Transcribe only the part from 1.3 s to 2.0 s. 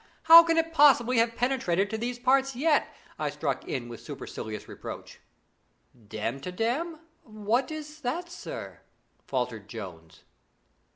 penetrated to